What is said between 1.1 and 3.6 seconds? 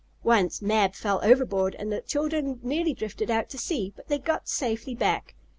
overboard, and the children nearly drifted out to